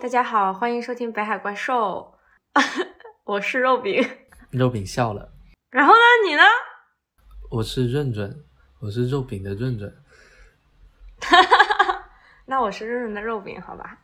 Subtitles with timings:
[0.00, 2.14] 大家好，欢迎收听北海怪兽，
[3.24, 4.08] 我是肉饼。
[4.50, 5.32] 肉饼笑了。
[5.70, 6.00] 然后呢？
[6.28, 6.42] 你呢？
[7.50, 8.44] 我是润润，
[8.78, 9.92] 我是肉饼的润润。
[11.20, 12.10] 哈哈哈
[12.46, 13.98] 那我是润润的肉饼，好吧？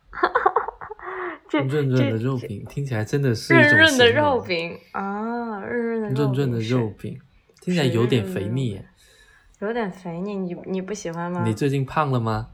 [1.49, 7.17] 润润的肉饼听起来真的是润润的肉饼啊，润润的润润的肉饼
[7.61, 8.81] 听起来有点肥腻，
[9.59, 11.43] 有点肥腻，你你不喜欢吗？
[11.45, 12.49] 你最近胖了吗？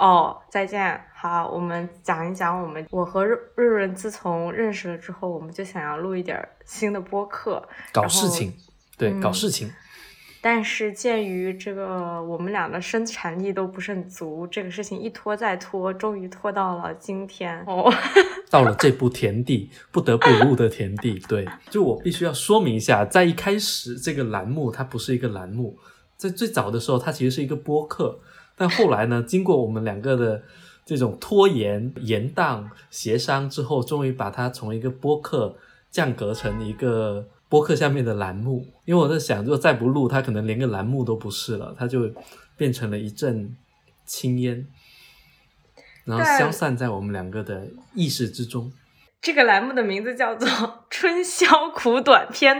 [0.00, 0.98] 哦，再见。
[1.14, 8.54] 好，我们讲一讲我们我和润润自从认识了之后，我们就想要录一点新的播客，搞事情，
[8.96, 9.70] 对，搞事情。
[10.40, 17.62] 但是鉴于这个我们俩的生产力都不是很足，这个事情一拖再拖，终于拖到了今天。
[17.66, 17.92] 哦，
[18.48, 21.18] 到了这步田地，不得不录的田地。
[21.28, 25.78] 对，就我必须要说明一下，在一开始这个栏目它不是一个栏目，
[26.16, 28.18] 在最早的时候它其实是一个播客。
[28.60, 29.24] 但后来呢？
[29.26, 30.42] 经过我们两个的
[30.84, 35.56] 这种拖延、延宕、协商之后，终于把它从一个播客
[35.90, 38.66] 降格成一个播客下面的栏目。
[38.84, 42.12] 因为我在想，如果再不录，它可能连个栏目都不是了，它就
[42.54, 43.56] 变成了一阵
[44.04, 44.66] 青烟，
[46.04, 48.70] 然后消散在我们两个的意识之中。
[49.22, 50.46] 这个栏目的名字叫做
[50.90, 52.56] 《春宵苦短篇》。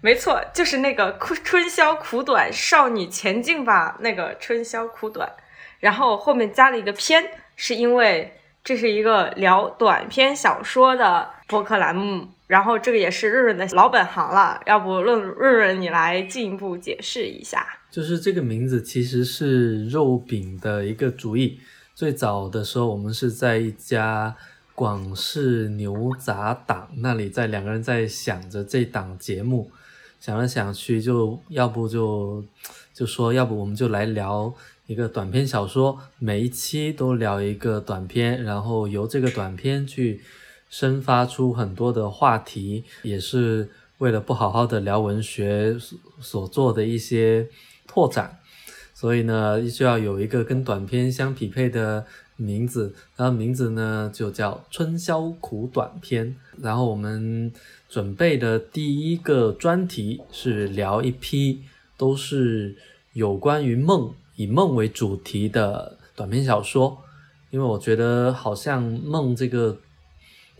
[0.00, 5.30] 没错，就是那个“春春宵苦短，少女前进吧”那个“春宵苦短”，
[5.80, 7.24] 然后后面加了一个“篇”，
[7.56, 12.28] 是因为这是一个聊短篇小说的播客栏目。
[12.46, 17.66] 然后这个也是润润的老本行了，要不润润润你来进一步解释一下？
[17.90, 21.60] 就是这个名字其实是肉饼的一个主意。
[21.94, 24.34] 最早的时候，我们是在一家
[24.74, 29.70] 广式牛杂档那里，在两个人在想着这档节目。
[30.20, 32.44] 想来想去，就要不就
[32.92, 34.52] 就说，要不我们就来聊
[34.86, 40.20] 一个短篇小说，每一期都聊一个短篇，然后由这个短篇去
[40.68, 45.76] 生发出很多的话题，也是为了不好好的聊文学
[46.20, 47.48] 所做的一些
[47.86, 48.38] 拓展。
[48.92, 52.04] 所以呢，就要有一个跟短篇相匹配的
[52.38, 56.26] 名字，然后名字呢就叫《春宵苦短篇》，
[56.62, 57.52] 然后我们。
[57.90, 61.62] 准备的第一个专题是聊一批
[61.96, 62.76] 都是
[63.14, 66.98] 有关于梦、以梦为主题的短篇小说，
[67.48, 69.78] 因为我觉得好像梦这个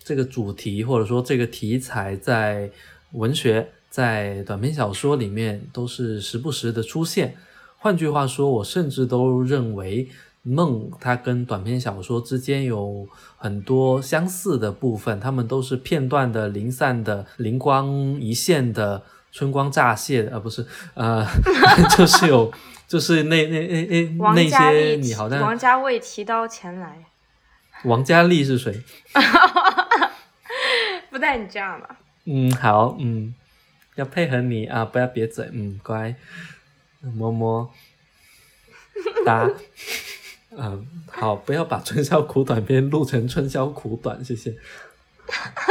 [0.03, 2.71] 这个主题或者说这个题材在
[3.13, 7.37] 文学、在短篇小说里面都是时不时的出现。
[7.77, 10.09] 换句话说，我甚至都认为。
[10.49, 17.89] 梦，它跟短篇小说之间有很多相似的部分，它们都是片段的、零散的、灵光
[18.21, 21.27] 一现的、春光乍泄的，呃，不是，呃，
[21.97, 22.51] 就是有，
[22.89, 27.05] 就是那那那那那些，你好像王家卫提刀前来，
[27.85, 28.83] 王佳丽是谁？
[31.11, 31.97] 不带你这样吧。
[32.25, 33.35] 嗯，好，嗯，
[33.97, 36.15] 要配合你啊，不要瘪嘴，嗯，乖，
[37.01, 37.71] 摸摸，
[39.25, 39.49] 哒。
[40.61, 44.53] 嗯，好，不要把春宵苦短篇录成春宵苦短，谢谢。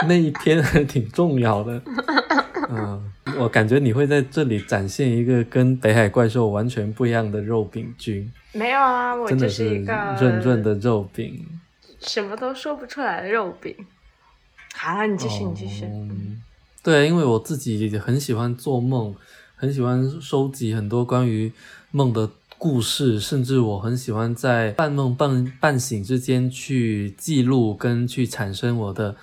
[0.08, 1.82] 那一篇还挺重要的。
[2.70, 8.32] 嗯，我感觉你会在这里展现一个跟北海怪兽完全不一样的肉饼君。
[8.54, 11.46] 没有啊，我真的是一个润润的肉饼，
[12.00, 13.76] 什么都说不出来的肉饼。
[14.74, 15.84] 好了，你继续，你继续。
[15.86, 16.42] 嗯，
[16.82, 19.14] 对，因为我自己很喜欢做梦，
[19.58, 21.52] 很喜欢收集很多关于
[21.92, 22.30] 梦的。
[22.58, 29.16] 故事，甚至我很喜欢在半梦半半醒之间去记录跟去产生我的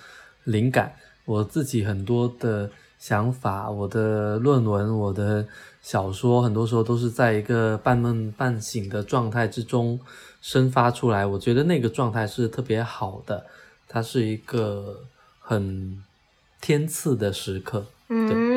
[0.45, 0.93] 灵感。
[1.25, 5.45] 我自己很多的想法，我的论文，我的
[5.81, 9.99] 小说，很多时候都是在一个半梦半醒的状态之中
[10.41, 11.25] 生发出来。
[11.25, 13.45] 我觉得那个状态是特别好的，
[13.87, 15.01] 它是一个
[15.39, 16.01] 很
[16.61, 17.85] 天赐的时刻。
[18.09, 18.54] 嗯。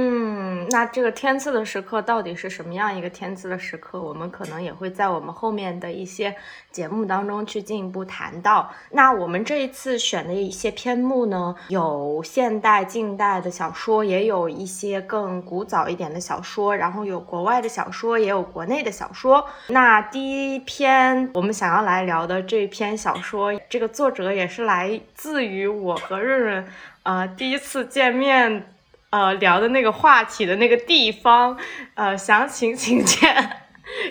[0.71, 4.01] 那这个天赐的时刻到底是什么样一个天赐的时刻？
[4.01, 6.35] 我们可能也会在我们后面的一些
[6.71, 8.71] 节目当中去进一步谈到。
[8.91, 19.45] 那我们这一次选的一些篇目呢，有现代、近代的小说，也有一些更古早一点的小说，然后有国外的小说，也有国内的小说。
[19.69, 26.69] 那第一篇我们想要来聊的这篇小说，这个作者也是来自于我和润润，
[27.05, 28.75] 呃，第一次见面。
[29.11, 31.57] 呃，聊的那个话题的那个地方，
[31.95, 33.51] 呃，详情 请见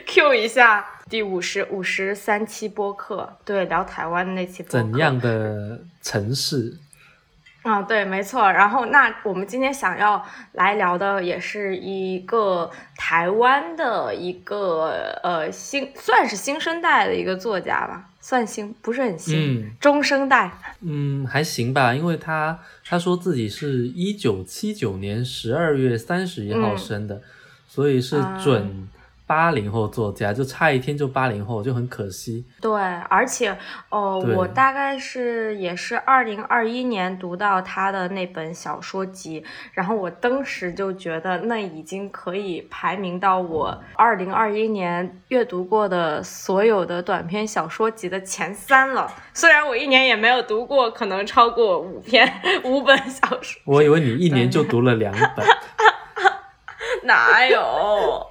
[0.05, 4.63] Q 一下第五十五十三期播客，对，聊台湾那期。
[4.63, 6.77] 怎样的城市？
[7.67, 8.51] 啊，对，没错。
[8.51, 20.51] 然后，那我们今天想要来聊的，也是一个台湾的一个呃新，算是新生代的一个作家吧，算新，不是很新，嗯中生代。
[20.81, 27.21] 嗯，还行吧，因为他他说自己是一九七九年十二月三十一号生的，
[27.67, 28.87] 所以是准。
[29.27, 32.45] 八零后作家就差一天就八零后，就很可惜。
[32.61, 32.71] 对，
[33.09, 33.55] 而且
[33.89, 39.43] 哦，我大概是也是二零二一年读到他的那本小说集，
[39.73, 49.11] 然后我当时就觉得那已经可以排名到我二零二一年阅读过的所有的短篇小说集的前三了。
[49.33, 52.31] 虽然我一年也没有读过，可能超过五篇
[52.63, 53.61] 五本小说。
[53.65, 55.45] 我以为你一年就读了两本，
[57.03, 58.25] 哪有？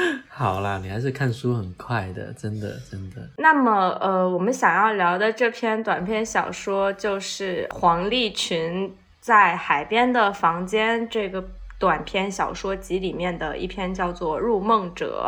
[0.28, 3.16] 好啦，你还是看书很快的，真的真的。
[3.38, 11.42] 那么，呃，我们想要聊的这篇短篇小说就是黄立群在海边的房间这个
[11.78, 15.26] 短篇小说集里面的一篇，叫做《入梦者》。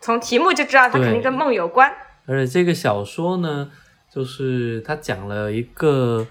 [0.00, 1.92] 从题目就知道，它肯定跟梦有关。
[2.26, 3.70] 而且这个小说呢，
[4.10, 6.26] 就是他讲了一个。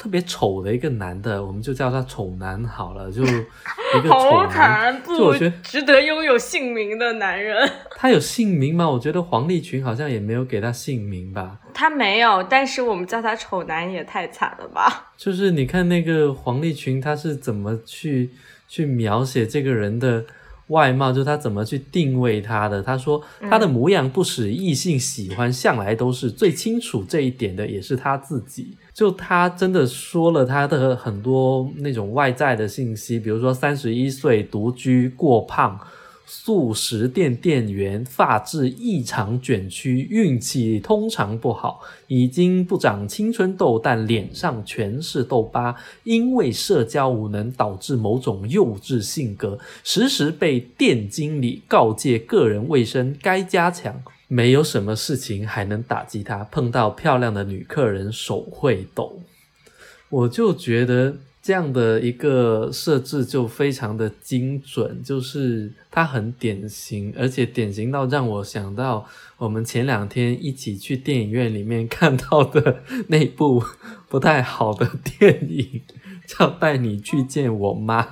[0.00, 3.20] 特别丑的一个男的，我们就叫他丑男好了，就
[3.92, 7.70] 一个丑男，就我觉得值得拥有姓名的男人。
[7.96, 8.88] 他有姓名吗？
[8.88, 11.58] 我觉得黄立群好像也没有给他姓名吧。
[11.74, 15.12] 他没有，但是我们叫他丑男也太惨了吧。
[15.18, 18.30] 就是你看那个黄立群，他是怎么去
[18.66, 20.24] 去描写这个人的？
[20.68, 22.80] 外貌就是他怎么去定位他的？
[22.80, 28.76] 他说他的模样不使异性喜欢，向来都是最清楚这一点的，也是他自己。
[29.00, 35.80] 就他真的说了他的很多那种外在的信息，比如说三十一岁，独居，过胖。
[36.26, 45.74] 素食店店员发质异常卷曲，运气通常不好，已经不长青春痘，但脸上全是痘疤。
[46.04, 54.02] 因为社交无能，导致某种幼稚性格，时时被店经理告诫个人卫生该加强。
[54.30, 59.20] 没有什么事情还能打击他，碰到漂亮的女客人手会抖。
[60.08, 61.16] 我就觉得。
[61.42, 69.06] 这样的一个设置就非常的精准，就是它很典型，而且典型到让我想到
[69.38, 73.64] 我们前两天一起去电影院里面看到的那部
[74.06, 74.86] 不太好的
[75.18, 75.80] 电影，
[76.26, 78.02] 叫《带你去见我妈》。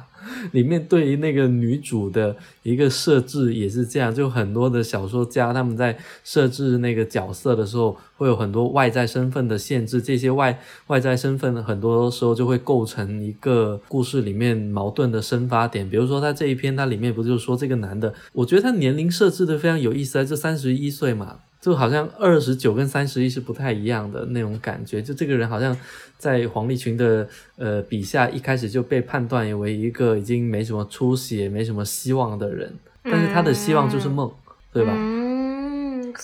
[0.52, 10.58] 里面对于那个女主的一个设置也是这样，就很多的小说家他们在设置那个角色的时候，会有很多外在身份的限制，这些外
[10.88, 15.88] 外在身份很多时候就会构成一个故事里面矛盾的生发点。
[15.88, 21.36] 比如说他这一篇，它里面不就说这个男的，我觉得他年龄设置的非常有意思啊，就三十一岁嘛。
[21.60, 25.76] 就好像二十九跟三十一是不太一样的那种感觉，就这个人好像
[26.16, 32.72] 在黄立群的呃笔下一开始就被判断为一个已经没什么出息、也没什么希望的人，
[33.02, 34.30] 但是他的希望就是梦，
[34.72, 34.92] 对吧？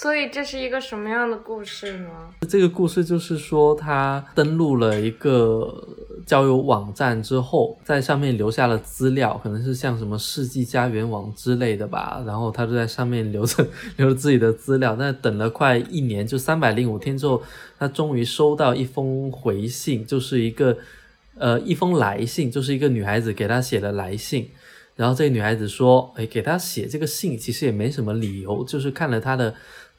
[0.04, 2.10] 所以这是一个什么样的故事呢？
[2.46, 5.82] 这个故事就是说，他登录了一个
[6.26, 12.22] 交友网站之后，在上面留下了资料，可能是像什么世纪家园网之类的吧。
[12.26, 14.94] 然后他就在上面留着 留着自己的资料。
[14.96, 17.42] 那等了快一年，就三百零五天之后，
[17.78, 20.76] 他终于收到一封回信，就是一个
[21.38, 24.50] 呃一封来信，就是一个女孩子给他写的来信。
[24.96, 29.54] 然后这个女孩子说：“哎，给他写这个信其实也没什么理由，就是看了他的。”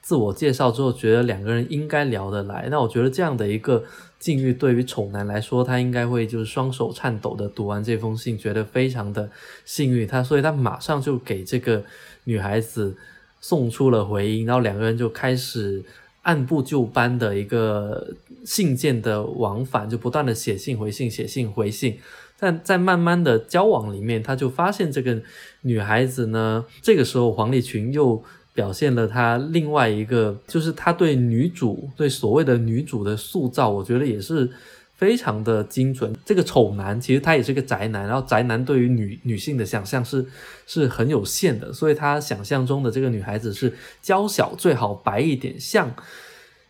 [0.06, 2.68] 自我介绍之后，觉得两个人应该聊得来。
[2.70, 3.82] 那我觉得这样的一个
[4.20, 9.28] 境遇，对于丑男来说，他应该会就是双手颤抖的读完这封信，觉得非常的
[9.64, 10.06] 幸运。
[10.06, 11.82] 他所以他马上就给这个
[12.22, 12.96] 女孩子
[13.40, 15.84] 送出了回音，然后两个人就开始
[16.22, 21.98] 按部就班的一个信件的往返，就不断的写信回信，写信回信。
[22.38, 25.20] 但在慢慢的交往里面，他就发现这个
[25.62, 28.22] 女孩子呢，这个时候黄立群又。
[28.56, 34.50] 表现了他另外一个，就是他对女主，对所谓的女主的塑造，我觉得也是
[34.94, 36.16] 非常的精准。
[36.24, 40.24] 这个丑男其实他也是个宅男，然后宅男对于女女性的想象是
[40.66, 45.94] 是很有限的，所以他想象中的这个女孩子是娇小，最好白一点，像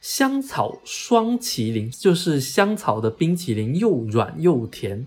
[0.00, 5.06] 香草双麒麟，就是香草的冰淇淋，又软又甜。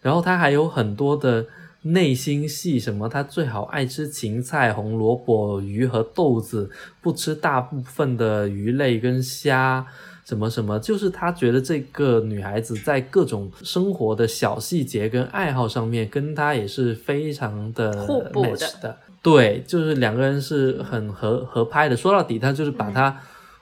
[0.00, 1.46] 然后他还有很多的。
[1.92, 3.08] 内心戏什么？
[3.08, 9.86] 他最好爱吃芹菜、红萝卜、鱼和豆子，不吃大部分的鱼类跟虾，
[10.24, 10.78] 什么什么。
[10.78, 18.96] 就是他觉得这个女孩子在各种生活的小细节跟爱好上面，跟他也是非常的互补的。
[19.22, 21.96] 对，就是两个人是很合合拍的。
[21.96, 23.20] 说到底，他就是把他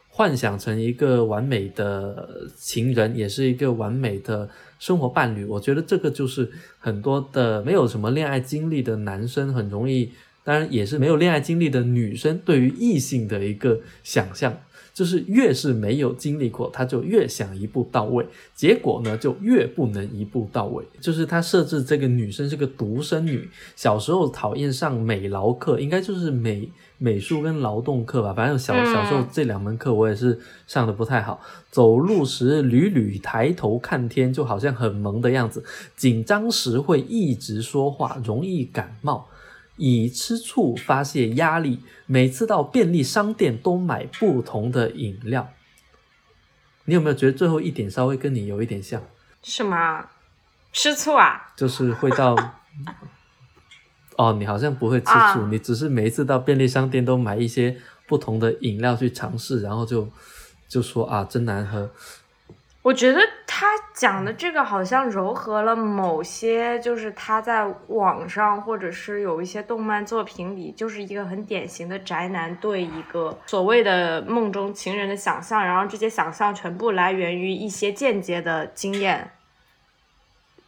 [0.08, 2.28] 幻想成一个完美的
[2.58, 4.48] 情人，也是一个完美的
[4.84, 5.46] 生活伴侣。
[5.46, 10.10] 我觉得这个就是很多的没有什么恋爱经历的男生很容易，
[10.42, 14.54] 当然也是没有恋爱经历的女生对于异性的一个想象。
[14.92, 18.24] 就是越是没有经历过，他就越想一步到位，
[18.54, 20.84] 结果呢就越不能一步到位。
[21.00, 28.32] 就是他设置这个女生是个独生女，小时候讨厌上美劳课，应该就是美美术跟劳动课吧。
[28.32, 31.40] 反正小小时候这两门课我也是上的不太好。
[31.70, 35.64] 走路时屡屡抬头看天，就好像很萌的样子。
[35.96, 39.28] 紧张时会一直说话，容易感冒。
[39.76, 45.48] 以吃醋发泄压力，每次到便利商店都买不同的饮料。
[46.84, 49.02] 你有没有觉得最后一点稍微跟你有一点像？
[49.42, 50.06] 什么？
[50.72, 51.52] 吃醋啊？
[51.56, 52.36] 就是会到……
[54.16, 60.08] 哦，你好像不会吃醋，你只是每一次到便利商店都买一些不同的饮料去尝试，然后就
[60.68, 61.90] 就说啊，真难喝。
[62.82, 79.30] 我觉得他讲的这个好像糅合了某些，就是他在网上或者是有一些动漫作品里，就是一个很典型的宅男对一个所谓的梦中情人的想象，然后这些想象全部来源于一些间接的经验，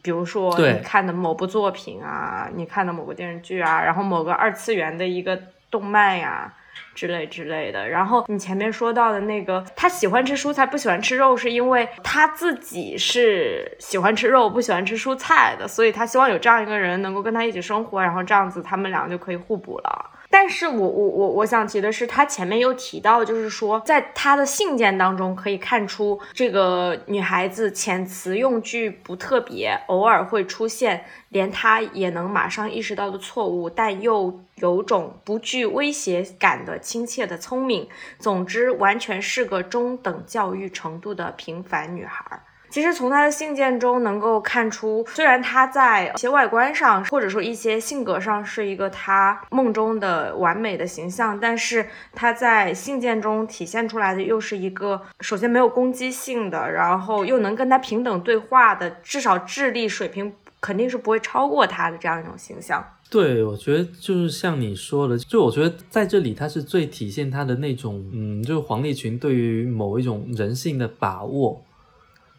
[0.06, 5.36] 比如说你看的某部作品啊，你看的某个电视剧啊，然后某个二次元的一个
[5.68, 6.54] 动漫呀。
[6.94, 20.10] 之类之类的，然后你前面说到的那个，他喜欢吃蔬菜，不喜欢吃肉，是因为他自己是喜欢吃肉，不喜欢吃蔬菜的，所以他希望有这样一个人能够跟他一起生活，然后这样子他们俩就可以互补了。
[20.30, 37.88] 但是我我我我想提的是，他前面又提到，就是说，在他的信件当中可以看出，这个女孩子遣词用句不特别，偶尔会出现连他也能马上意识到的错误，但又有种不具威胁感的亲切的聪明。
[38.18, 42.42] 总之，完全是个中等教育程度的平凡女孩。
[42.68, 62.84] 其实从他的信件中能够看出，虽然他在一些外观上，或者说一些性格上是一个他梦中的完美的形象，但是他在信件中体现出来的又是一个首先没有攻击性的，然后又能跟他平等对话的，至少智力水平肯定是不会超过他的这样一种形象。
[63.08, 71.62] 对，我觉得就是像你说的，就我觉得在这里他是最体现他的那种，嗯，就是黄立群对于某一种人性的把握。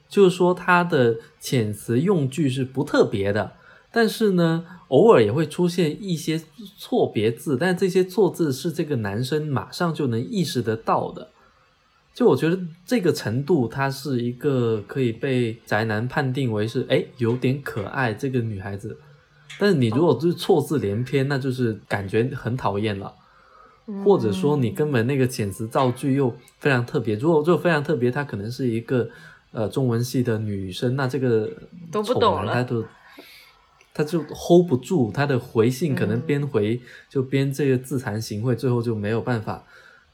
[0.10, 3.52] 就是说，他的遣词用句是不特别的，
[3.92, 6.42] 但是呢，偶尔也会出现一些
[6.78, 11.30] 错别字，但这些错字是这个男生马上就能意识得到的。
[12.14, 18.98] 就我觉得这个程度，他是一个可以被宅男判定为是哎有点可爱这个女孩子。
[19.60, 23.14] 但是你如果就是错字连篇，那就是感觉很讨厌了，
[24.06, 27.16] 或者说你根本那个遣词造句又非常特别。
[27.16, 29.10] 如果就非常特别，他可能是一个。
[29.52, 31.50] 呃，中文系的女生，那这个
[31.92, 32.86] 都不懂了，他都，
[33.94, 39.66] 他就 hold 不住，他的回信可能边回就边这个自惭形秽，最后就没有办法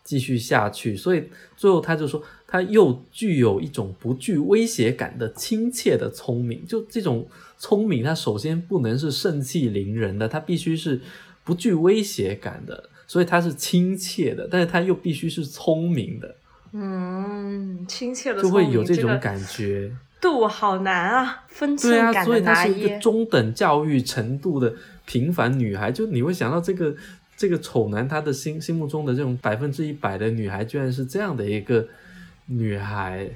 [0.03, 1.23] 继续下去，所以
[1.57, 11.01] 最后他就说，他又具有一种不具威胁感的亲切的聪明，就这种聪明，他首先不能是盛气凌人的，他必须是
[11.43, 16.35] 不具威胁感的，所以他是亲切的，但是他又必须是聪明的。
[16.75, 24.73] 嗯，亲切的就会有这种感觉，度好难啊，分寸感对啊，所以她是一个中等教育程度的
[25.05, 25.91] 平凡女孩。
[25.91, 26.95] 就你会想到这个
[27.37, 31.87] 这个丑男，他的心心目中的这种百分之一百的女孩，居然是这样的一个
[32.47, 33.29] 女孩，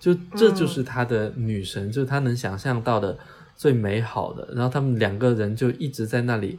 [0.00, 3.18] 就这就是他的女神，就是他能想象到的
[3.54, 4.48] 最美好的。
[4.54, 6.58] 然后他们两个人就一直在那里。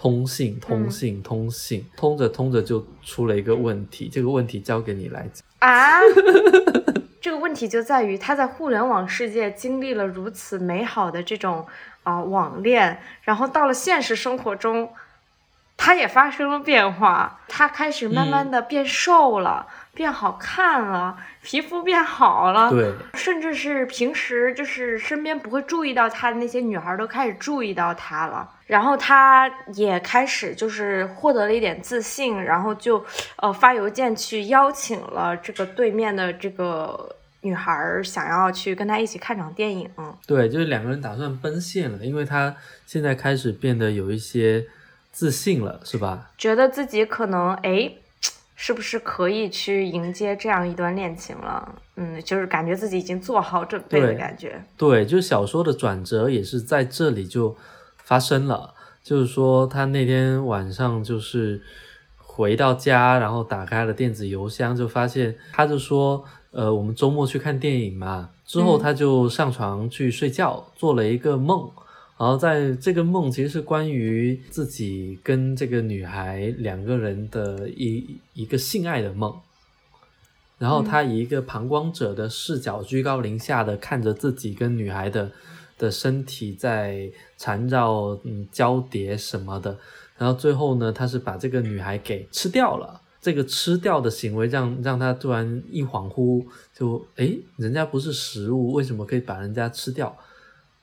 [0.00, 4.08] 通信，通信，通信，通着通着就出了一个问题。
[4.08, 6.00] 这个问题交给你来讲啊。
[7.20, 11.66] 这个问题就在于他在互联网世界经历了如此美好的这种
[12.04, 14.92] 啊网恋，然后到了现实生活中，
[15.76, 17.40] 他也发生了变化。
[17.48, 22.70] 他开始慢慢的变瘦了，变好看了，皮肤变好了。
[22.70, 28.48] 对，甚至是平时就是身边不会注意到他的那些女孩都开始注意到他了。
[28.68, 33.02] 然后他也开始就是获得了一点自信，然后就
[33.36, 39.88] 呃发邮件去邀请了这个对面的这个女孩，想要去跟他一起看场电影。
[40.26, 44.66] 对，就是两个人打算奔现了，因为他现在开始变得有一些
[45.12, 46.30] 自信了，是吧？
[46.36, 47.90] 觉得自己可能哎，
[48.54, 51.74] 是不是可以去迎接这样一段恋情了？
[51.96, 54.62] 嗯，就是感觉自己已经做好准备的感觉。
[54.76, 57.56] 对，就是小说的转折也是在这里就。
[58.08, 58.72] 发生了，
[59.04, 61.60] 就是说他那天晚上就是
[62.16, 68.30] 回到家，然后打开了电子邮箱，就发现他就说，呃，我们周末去看电影嘛。
[68.46, 71.70] 之后他就上床去睡觉，做了一个梦，
[72.18, 79.38] 然后在这个梦其实是关于自己跟这个女孩两个人的一一个性爱的梦。
[80.56, 85.30] 然后他以一个旁观者的视角，居高临下的看着自己跟女孩的
[85.78, 89.78] 的身体在缠绕、嗯交叠什么的。
[90.18, 93.00] 然后最后呢，他是把这个女孩给吃掉了。
[93.20, 100.06] 这个吃掉的行为让让他突然一恍惚，就诶，人家不是食物，为什么可以把人家吃掉？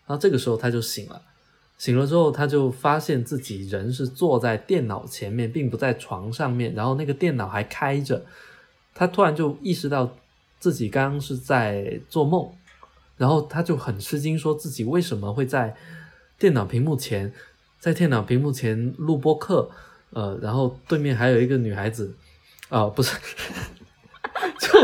[0.06, 1.22] 然后这个时候他就醒了，
[1.78, 8.24] 醒了之后他就发现自己人是坐在电脑前面，并不在床上面，然后那个电脑还开着。
[8.94, 10.16] 他突然就意识到
[10.60, 12.50] 自己刚刚是在做梦，
[13.18, 15.76] 然后他就很吃惊，说自己为什么会在
[16.38, 17.32] 电脑屏幕前，
[17.80, 19.72] 在电脑屏幕前录播课，
[20.10, 22.14] 呃，然后对面还有一个女孩子，
[22.70, 23.16] 啊，不是，
[24.60, 24.80] 就，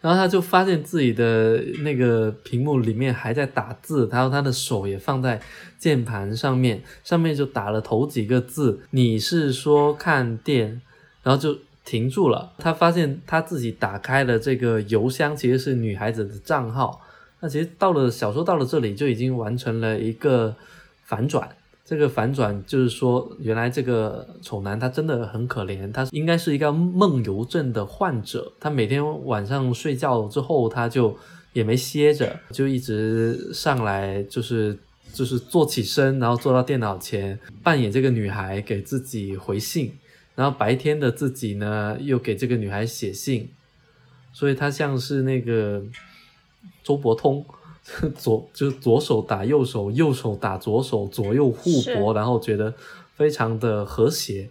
[0.00, 5.40] 然后他就发现自己的那个屏幕里面还在打字，然后他的手也放在
[5.78, 10.82] 键盘上面，上面就打了头几个字，你是说看电，
[11.22, 11.58] 然后就。
[11.84, 17.00] 停住了，他发现他自己打开了这个邮箱，其实是女孩子的账号。
[17.40, 20.54] 那其实到了小说到了这里就已经完成了一个
[21.04, 21.48] 反转。
[21.84, 28.52] 这个反转就是说，原来这个丑男他真的很可怜，他应该是一个梦游症的患者。
[28.60, 31.14] 他每天晚上睡觉之后，他就
[31.52, 34.78] 也没歇着，就一直上来，就是
[35.12, 39.92] 就是坐起身，然后坐到电脑前，扮演这个女孩给自己回信。
[40.34, 43.50] 然后白天的自己呢，又给这个女孩写信，
[44.32, 45.82] 所以他像是那个
[46.82, 47.44] 周伯通，
[48.16, 52.72] 左就是左手打右手，右手打左手，左右互搏，然后觉得
[53.14, 54.48] 非常的和谐。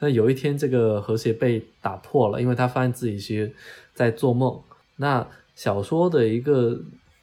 [0.00, 3.50] 那有一天，这个和谐被打破了，因为他发现自己其实
[3.94, 4.60] 在做梦。
[4.96, 6.78] 那小说的一个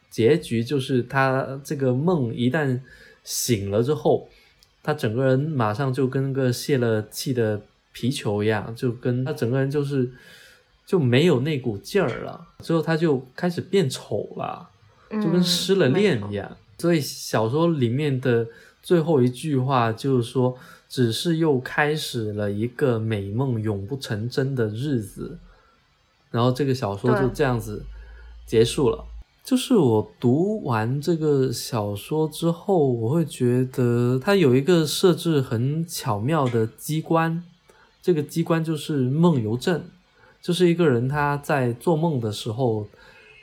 [0.09, 2.79] 结局就是，他这个梦一旦
[3.23, 4.27] 醒了之后，
[4.81, 7.61] 他整个人马上就跟个泄了气的。
[7.91, 10.11] 皮球一样，就跟他整个人就是
[10.85, 12.47] 就没有那股劲儿了。
[12.59, 14.69] 之后他就开始变丑了，
[15.09, 16.57] 就跟失了恋一样。
[16.77, 18.47] 所以小说里面的
[18.81, 20.57] 最后一句话就是说
[20.89, 25.37] ：“只是又开始了一个美梦永不成真的日子。”
[26.31, 27.83] 然后这个小说就这样子
[28.47, 29.05] 结束了。
[29.43, 37.43] 就是我读完这个小说之后，我会觉得它有一个设置很巧妙的机关。
[38.01, 39.83] 这个机关就是梦游症，
[40.41, 42.87] 就是一个人他在做梦的时候，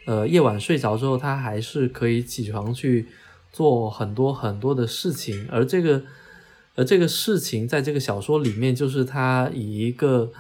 [0.04, 3.06] 呃，夜晚睡着之后，他还是可以起床去
[3.52, 6.02] 做很多很多的事情，而这个，
[6.74, 10.32] 而这个事情在这个小说里面，就是他以一个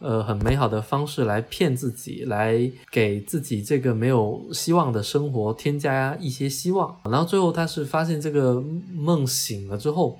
[0.00, 10.18] 呃很美好的方式来骗自己，来给自己这个没有希望的生活添加一些希望，然后最后他是发现这个梦醒了之后。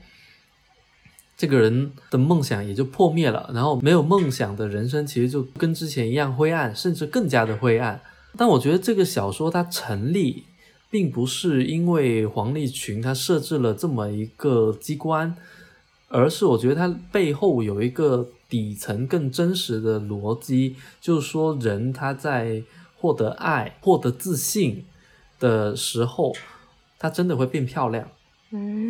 [1.43, 8.01] 这个人的梦想也就破灭了，然后没有梦想的人生其实就跟之前一样灰暗，甚至更加的灰暗。
[8.37, 10.45] 但我觉得这个小说它成立，
[10.89, 15.35] 并不是因为黄立群他设置了这么一个机关，
[16.07, 22.63] 而是我觉得它背后有一个底层更真实的逻辑，就是说人他在
[22.97, 24.85] 获得爱、获得自信
[25.41, 26.33] 的时候，
[27.01, 28.07] 他真的会变漂亮。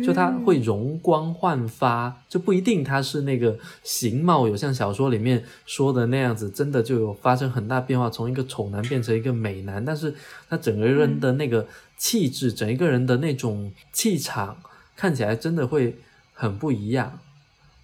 [0.03, 9.83] 就他会容光焕发，就不一定他是那个形貌有像小说里面说的那样子，真的就有发生很大变化，从一个丑男变成一个美男。
[9.83, 10.13] 但是
[10.49, 11.65] 他整个人的那个
[11.97, 14.57] 气质，整一个人的那种气场，
[14.95, 15.97] 看起来真的会
[16.33, 17.19] 很不一样。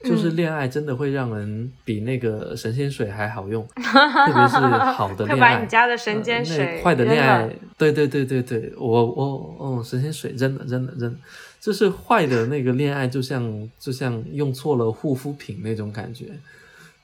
[0.02, 5.56] 就是恋爱真的会让人比那个神仙水还好用， 特别是好的恋爱。
[5.56, 11.13] 把你家的神仙水坏的恋爱，对对对对对，我我哦，神仙水扔了扔了扔。
[11.60, 16.28] 就是坏的那个恋爱，就像就像用错了护肤品那种感觉，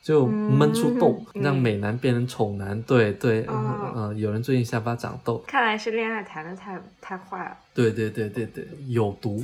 [0.01, 2.81] 就闷出痘， 让美男变成丑男。
[2.83, 7.57] 对对，嗯，有人最近下巴长痘，看来是恋爱谈的太太坏了。
[7.73, 9.43] 对对对对对，有毒。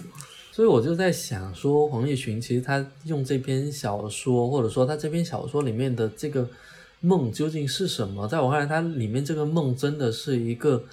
[0.53, 6.47] 所以我就在想说，黄奕群其实他用这篇小说，或者说他这篇小说里面的这个
[6.99, 8.27] 梦究竟是什么？
[8.27, 10.83] 在我看来，他里面这个梦真的是一个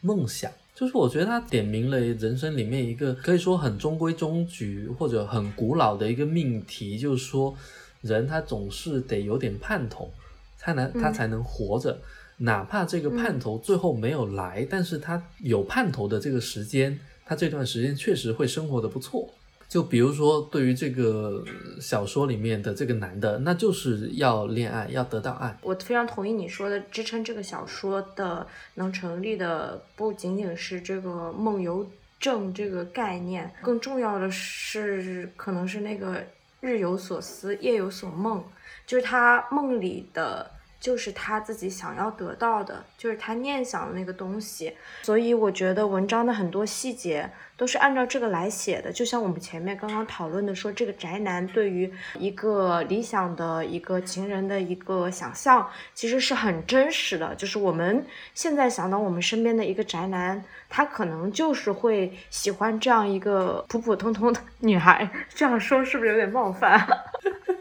[0.00, 0.50] 梦想。
[0.80, 7.54] 就是我觉得他点明了人生里面一个可以说很中规中矩或者很古老的一个命题，就是说
[8.00, 10.10] 人他总是得有点盼头，
[10.56, 12.00] 才能他才能活着，
[12.38, 19.28] 哪怕这个盼头最后没有来，但是他有盼头的这个时间，他这段时间确实会生活的不错。
[19.70, 21.44] 就比如说，对于这个
[21.80, 25.56] 小说里面的这个男的，那就是要恋爱，要得到爱。
[25.62, 36.20] 我非常同意你说的，支撑这个小说的能成立的不仅仅是这个梦游症这个概念，更重要的是，可能是那个
[36.60, 38.42] 日有所思，夜有所梦，
[38.84, 40.50] 就是他梦里的。
[40.80, 44.74] 就是他自己想要得到的，就是他念想的那个东西。
[45.02, 48.90] 所以我觉得文章的很多细节都是按照这个来写的。
[48.90, 57.34] 就像我们前面刚刚讨论的，说这个宅男对于一个理想的一个情人的一个想象，其实是很真实的。
[57.34, 65.08] 就是我们现在想到我们身边的一个宅男，他可能就是会喜欢这样一个普普通通的女孩。
[65.28, 66.86] 这样说是不是有点冒犯？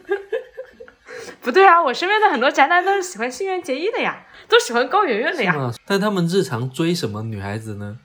[1.42, 5.72] 不对啊，我身边的很多宅男都是喜欢新垣结衣的呀，都喜欢高圆圆的呀。
[5.86, 7.98] 但他们日常追什么女孩子呢？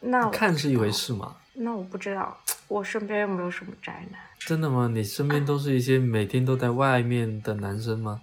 [0.00, 1.36] 那看是一回事嘛。
[1.54, 2.36] 那我不知道，
[2.68, 4.20] 我身边又没有什么宅男？
[4.38, 4.90] 真的吗？
[4.92, 8.20] 你身边都是一些每天都在外面的男生吗？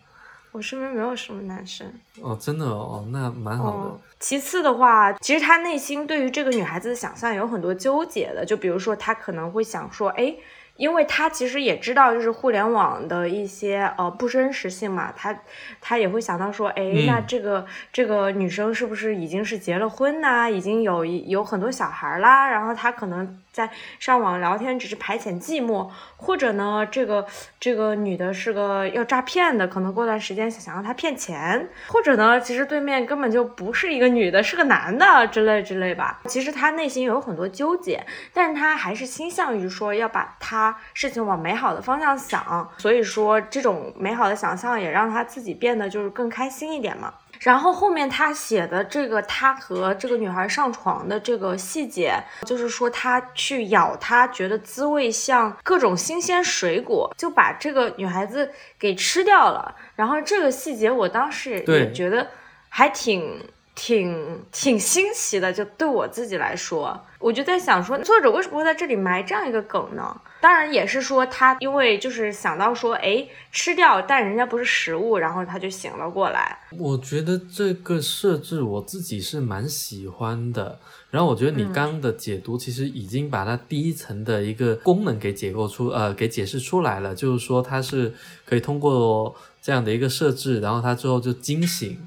[0.52, 1.88] 我身边没有什么男生。
[2.22, 4.02] 哦，真的哦，那蛮好的。
[4.20, 10.36] 其次的话，其实他内心对于这个女孩子的想象有很多纠结的，就比如说他可能会想说，哎。
[10.80, 15.38] 因为他其实也知道，就是互联网的一些呃不真实性嘛，他
[15.82, 23.38] 他也会想到说，哎，那这个这个女生是不是已经是结了婚呐，已经有有很多小孩啦，然后他可能。
[23.60, 23.70] 在
[24.00, 27.26] 上网聊天只是排遣寂寞，或者呢，这个
[27.60, 36.22] 这个女的是个要诈骗的，可能过段时间想让他骗钱，或者呢，其实对面根本就不是一个女的，是个男的之类之类吧。
[36.28, 38.02] 其实他内心有很多纠结，
[38.34, 47.14] 但是他还是倾向于说要把他事情往美好的方向想，所以说这种美好的想象也让他自己变得就是更开心一点嘛。
[47.40, 59.76] 然后后面他写的这个他和这个女孩上床的这个细节，就是说他去咬她，觉得滋味像各种新鲜水果，就把这个女孩子给吃掉了。
[59.96, 62.28] 然后这个细节我当时也觉得
[62.70, 63.42] 还挺。
[63.80, 70.20] 挺挺新奇的，就对我自己来说，我就在想说，作者为什么会在这里埋这样一个梗呢？
[70.42, 76.60] 当然也是说他因为就是想到说，哎，吃掉，但人家不是食物，然后他就醒了过来。
[76.78, 80.80] 我觉得这个设置我自己是蛮喜欢的。
[81.10, 88.14] 然后我觉得你刚刚的解读其实已经把它第一层的一个功能给解构出，呃，给解释出来了，就是说它是
[88.46, 91.98] 可以通过这样的一个设置，然后它之后就惊醒。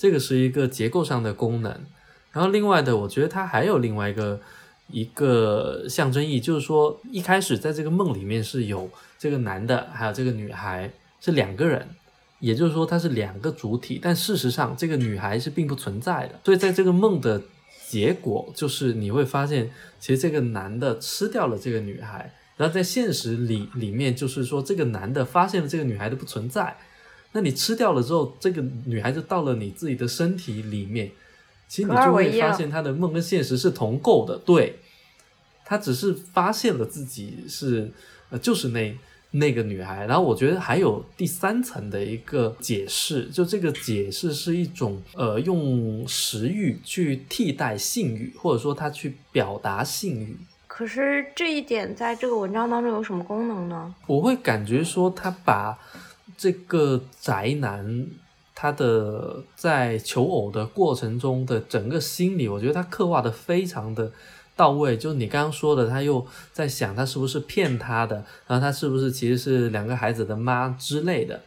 [0.00, 1.70] 这个是一个结构上的功能，
[2.32, 4.40] 然后另外的，我觉得它还有另外一个
[4.88, 11.86] 一个象征意义，就是说一开始在这个梦里面是有这个男的，还有这个女孩是两个人，
[12.38, 17.42] 也就是说它是两个主体，但事实上这个女孩是并不存在的，所以在这个梦的
[17.86, 26.78] 结果就是你会发现，其实这个男的吃掉了这个女孩，然后在现实里里面就是说这个男的发现了这个女孩的不存在。
[27.32, 31.12] 那你吃掉了之后，这个女孩子到了你自己的身体里面，
[31.68, 34.36] 其实你就会发现她的梦跟现实是同构的。
[34.38, 34.80] 对，
[35.64, 37.92] 她只是发现了自己是
[38.30, 38.98] 呃，就是那
[39.30, 40.06] 那个女孩。
[40.06, 50.36] 然后我觉得还有第三层的一个解释，就这个解释是一种呃，用食欲去替代性欲，或者说她去表达性欲。
[50.66, 53.94] 可是这一点在这个文章当中有什么功能呢？
[54.08, 55.78] 我会感觉说他把。
[56.40, 58.06] 这个宅男，
[58.54, 64.10] 他的在求偶的过程中的整个心理，我觉得他刻画的非常的
[64.56, 64.96] 到位。
[64.96, 71.42] 就你刚刚说的，他又在想他是不是骗他的，然后他是不是其实是两个孩子的妈之类的。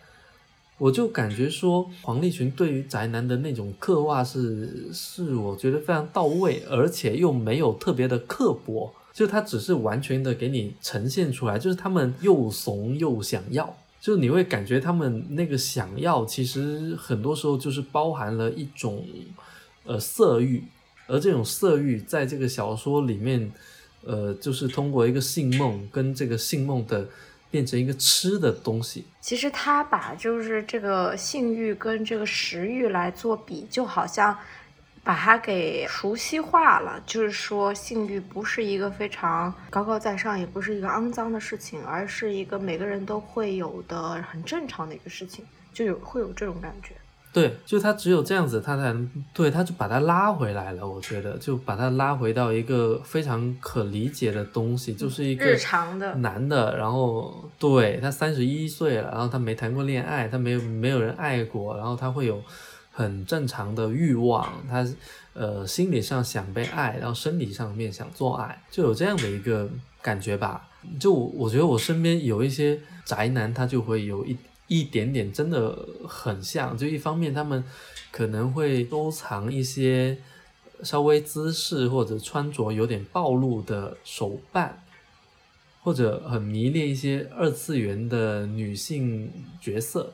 [0.77, 13.75] 我就感觉说，黄立群对于宅男的那种刻画是是，我觉得非常到位，而且又没有特别的刻薄，就他只是完全的给你呈现出来，就是他们又怂又想要。
[14.03, 19.01] 就你会感觉他们那个想要，其实很多时候就是包含了一种，
[19.85, 20.61] 呃，色欲，
[21.07, 23.49] 而这种色欲在这个小说里面，
[24.03, 27.07] 呃，就是通过一个性梦跟这个性梦的
[27.49, 29.05] 变成一个吃的东西。
[29.21, 34.37] 其实他把就是这个性欲跟这个食欲来做比，就好像。
[35.03, 46.93] 把它给熟悉化了，就是说性欲不是一个非常高高在上，也不是一个肮脏的事情，而是一个每个人都会有的很正常的一个事情，就有会有这种感觉。
[47.33, 50.87] 对，就他只有这样子，他才能对，他就把他拉回来了。
[50.87, 62.41] 我觉得就把他拉回到一个非常可理解的东西，就是一个日常的男的，然后对他三十一岁了，然后他没谈过恋爱，他没有没有人爱过，然后他会有。
[62.95, 64.87] 很正常的欲望，他
[65.33, 69.67] 呃心理上想被爱，然后生理上面想做爱，就有这样的一个
[69.99, 70.69] 感觉吧。
[70.99, 75.75] 就我觉得我身边有一些宅男，他就会有一一点点真的
[76.07, 76.77] 很像。
[76.77, 77.63] 就一方面他们
[78.11, 80.17] 可能会收藏一些
[80.83, 84.83] 稍微姿势或者穿着有点暴露的手办，
[85.81, 90.13] 或者很迷恋一些二次元的女性角色。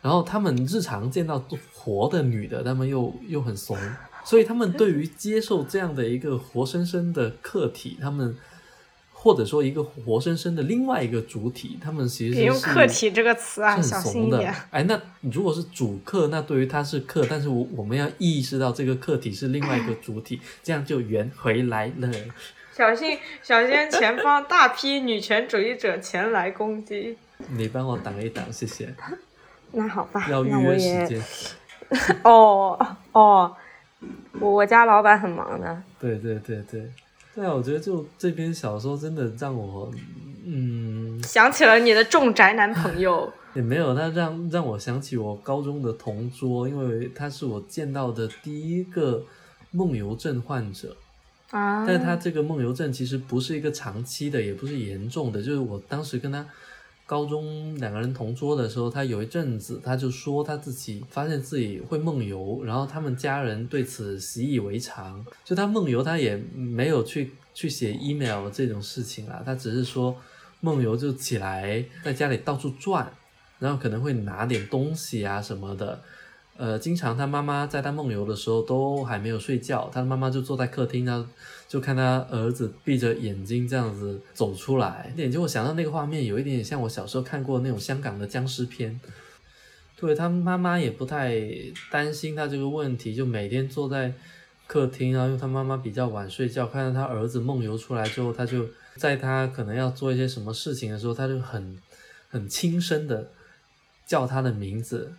[0.00, 3.76] 然后他们日常见到活的女的，他们又又很怂，
[4.24, 8.36] 所以他们对于接受这样的一个活生生的客体，他们
[9.12, 14.54] 或者说一个活生生的另外一个主体，他们其实是用“客体”这个词啊，小心一点。
[14.70, 22.08] 哎，那如果是主客，那对于他是客，但是我我们要意识到这个客体是另外一个主体，这样就圆回来了。
[22.76, 27.16] 小心，小心前方大批女权主义者前来攻击。
[27.50, 28.94] 你帮我挡一挡，谢谢。
[29.72, 31.22] 那好吧，要预约时间。
[32.22, 32.78] 哦
[33.12, 33.54] 哦，
[34.40, 35.82] 我我家老板很忙的。
[35.98, 36.90] 对对对对，
[37.34, 39.90] 对啊，我觉得就这篇小说真的让我，
[40.46, 43.32] 嗯，想起了你的重宅男朋友。
[43.54, 49.24] 也没有，他让让我想起我高中的同桌，因为他是我见到的第一个
[49.70, 50.96] 梦游症患者
[51.50, 51.86] 啊。
[51.86, 56.46] 但是他这个梦游症其实不是一个长期的，也不是严重的，就是我当时跟他。
[57.08, 65.24] 高中两个人同桌的时候，他有一阵子他就说他自己发现自己会梦游，然后他们家人对此习以为常。
[65.42, 70.14] 就他梦游，他也没有去去写 email 这种事情啊，他只是说
[70.60, 73.10] 梦游就起来在家里到处转，
[73.58, 76.02] 然后可能会拿点东西啊什么的。
[76.58, 81.24] 呃，经常他妈妈在他梦游的时候都还没有睡觉，他妈妈就坐在客厅，他
[81.68, 89.00] 就看他儿子闭着眼睛这样子走出来，点就我想到那个画面，有一点点像我小时候看过那种香港的僵尸片。
[89.94, 91.40] 对他妈妈也不太
[91.92, 94.12] 担心他这个问题，就每天坐在
[94.66, 98.66] 客厅，然后因为他妈妈比较晚睡觉，看到他儿子梦游出来之后，他就
[98.96, 101.78] 在他可能要做一些什么事情的时候，他就很
[102.28, 103.30] 很轻声的
[104.04, 105.12] 叫他的名字，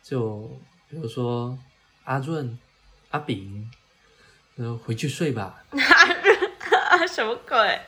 [0.00, 0.48] 就。
[0.94, 1.58] 比如说
[2.04, 2.56] 阿润、
[3.10, 3.68] 阿炳，
[4.54, 5.64] 然后回去睡吧。
[5.70, 5.76] 阿
[6.14, 7.80] 润， 什么鬼？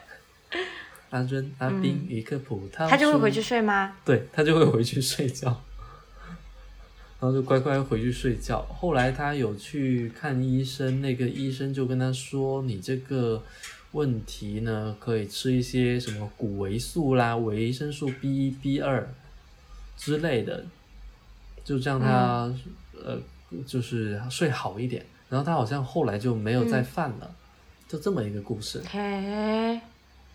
[1.10, 2.88] 阿润、阿炳，一个葡萄。
[2.88, 3.96] 他就会回去睡吗？
[4.04, 5.48] 对他就会回去睡觉，
[7.20, 8.60] 然后就乖乖回去睡觉。
[8.64, 13.42] 后来他有去看医生，那个医生就跟他说：“你这个
[13.92, 19.08] 问题呢，可以吃一些什么谷维素啦、维生素 B 一、B 二
[19.96, 20.66] 之类的，
[21.64, 22.52] 就这样他。”
[23.04, 23.18] 呃，
[23.66, 27.30] 就是睡好一点，然后他好像后来就没有再犯了，
[27.88, 28.82] 就这么一个故事。
[28.90, 29.80] 嘿，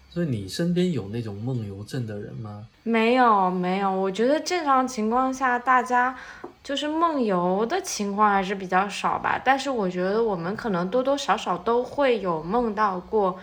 [0.10, 2.68] 所以你身边有那种梦游症的人吗？
[2.84, 3.92] 没有，没有。
[3.92, 6.18] 我觉得正常情况下，大家
[6.64, 9.42] 就是梦游的情况还是比较少吧。
[9.44, 13.40] 但是我觉得我们可能多多少少都会有梦到过，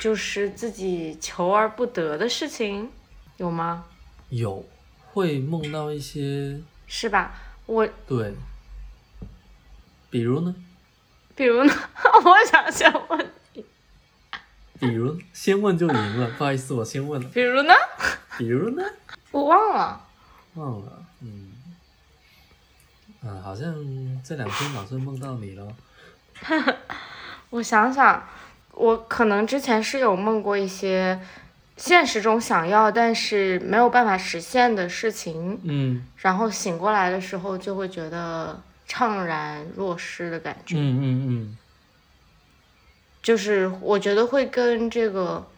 [0.00, 2.90] 就是自己求而不得的事情，
[3.38, 3.84] 有吗？
[4.28, 4.64] 有，
[5.12, 7.34] 会梦到一些，是吧？
[7.66, 8.34] 我对。
[10.12, 10.54] 比如呢？
[11.34, 11.72] 比如呢？
[12.22, 13.64] 我想先问你。
[14.78, 16.28] 比如，先问就赢了。
[16.36, 17.26] 不好意思，我先问了。
[17.30, 17.72] 比如呢？
[18.36, 18.84] 比如呢？
[19.30, 20.04] 我忘了。
[20.56, 21.52] 忘了，嗯。
[23.24, 23.74] 啊，好像
[24.22, 25.66] 这两天老是梦到你了。
[27.48, 28.22] 我想想，
[28.72, 31.18] 我可能之前是有梦过一些
[31.78, 35.58] 现实中想要但是没有办法实现的事情。
[35.64, 36.06] 嗯。
[36.18, 38.62] 然后醒过来的时候，就会觉得。
[38.92, 41.56] 怅然若失的感觉，嗯嗯嗯，
[43.22, 45.48] 就是我觉得会跟这个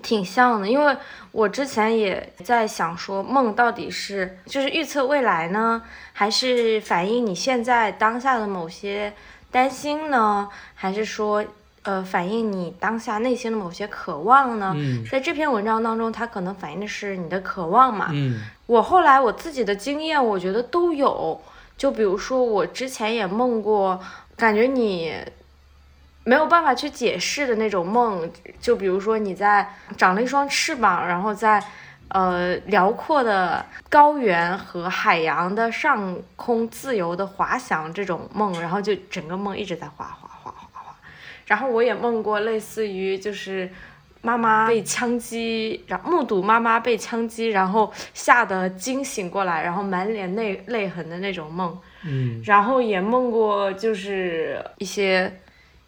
[0.00, 0.96] 挺像的，因为
[1.32, 9.12] 我之前也在想说，梦到底是就是预测未来呢，还是反映你现在当下的某些
[9.50, 11.44] 担心呢，还是说
[11.82, 14.76] 呃反映你当下内心的某些渴望呢？
[15.10, 18.10] 在这篇文章当中，它可能反映的是你的渴望嘛。
[18.12, 21.42] 嗯，我后来我自己的经验，我觉得都有。
[21.76, 24.00] 就比如说，我之前也梦过，
[24.36, 25.14] 感觉你
[26.24, 28.30] 没有办法去解释的那种梦。
[28.60, 31.62] 就比如说，你在长了一双翅膀，然后在
[32.08, 40.96] 呃辽阔的高原和海洋的上空自由的滑翔这种梦，然后就整个梦一直在滑滑滑滑滑。
[41.46, 43.70] 然后我也梦过类似于就是。
[44.24, 51.78] 妈妈被枪击，然后目睹妈妈被枪击，然后吓得惊醒过来，然后满脸泪泪痕的那种梦。
[52.04, 55.32] 嗯，然后也梦过，就是一些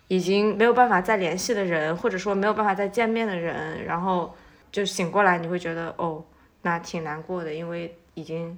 [0.08, 4.32] 已经没有办法再联系的人，或者说没有办法再见面的人，然后
[4.70, 6.22] 就醒过来，你会觉得哦，
[6.62, 8.56] 那挺难过的，因为已经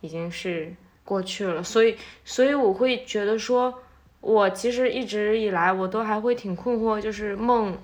[0.00, 0.74] 已经是。
[1.02, 3.82] 过去了，所以所以我会觉得说，
[4.20, 7.76] 我其实一直以来我都还会挺困惑，就是梦，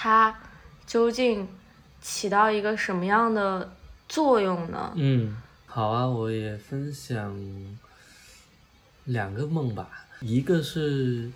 [0.00, 0.32] 它
[0.86, 1.48] 究竟
[2.00, 3.74] 起到一个什么样的
[4.08, 4.92] 作用呢？
[4.94, 7.36] 嗯，好啊，我也分享
[9.06, 11.28] 两个梦吧，一个是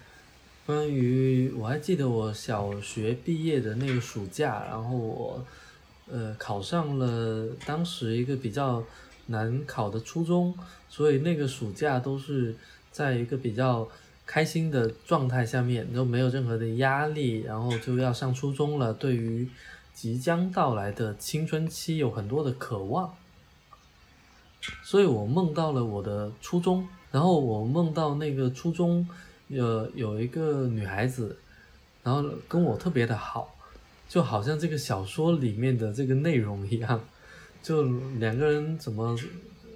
[0.65, 5.45] 关于我还记得我小学毕业的那个暑假，然后我
[6.09, 8.85] 呃考上了当时一个比较
[9.27, 10.57] 难考的初中。
[10.89, 12.55] 所以那个暑假都是
[12.93, 13.89] 在一个比较
[14.33, 18.91] 开心的状态下面，都没有任何的压力，然后就要上初中了。
[18.95, 19.47] 对于
[19.93, 23.15] 即将到来的青春期有很多的渴望，
[24.83, 29.07] 所以我梦到了我的初中，然后我梦到那个初中
[29.49, 31.37] 有有一个女孩子，
[32.03, 33.55] 然后跟我特别的好，
[34.09, 36.99] 就好像这个小说里面的这个内容一样，
[37.63, 37.83] 就
[38.19, 39.15] 两个人怎么。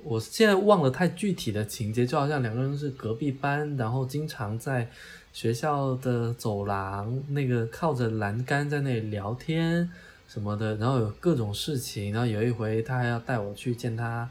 [0.08, 4.88] 我现在忘了太具体的情节，就好像两个人是隔壁班，然后经常在
[5.32, 9.90] 学校的走廊那个靠着栏杆在那里聊天
[10.28, 14.30] 什么的，然后有各种事情，然后有一回他还要带我去见他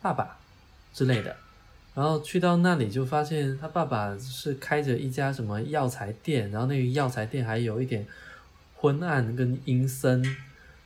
[0.00, 0.38] 爸爸
[0.94, 1.36] 之类的，
[1.94, 8.06] 然后去到那里就发现他爸爸是开着一家什么药材店，然后那个药材店还有一点
[8.74, 10.24] 昏暗跟阴森。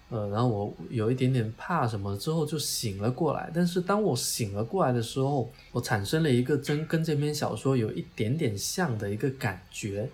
[0.09, 3.51] 呃，然后我有一点点怕什么，之后就醒了过来。
[3.53, 10.09] 但是当我醒了过来的时候，我产生了一个真跟这篇小说有一点点像的一个感觉，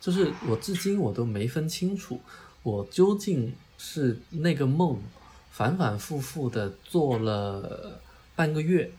[0.00, 2.18] 就是我至今我都没分清楚，
[2.62, 4.98] 我究竟是那个梦
[5.50, 8.00] 反反复复的做了
[8.34, 8.90] 半个月，